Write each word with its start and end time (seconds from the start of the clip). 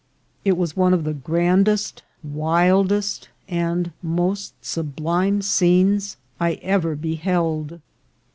It 0.43 0.57
was 0.57 0.75
one 0.75 0.95
of 0.95 1.03
the 1.03 1.13
grandest, 1.13 2.01
wildest, 2.23 3.29
and 3.47 3.91
most 4.01 4.53
sublime 4.59 5.43
scenes 5.43 6.17
I 6.39 6.53
ever 6.63 6.95
be 6.95 7.13
held. 7.13 7.79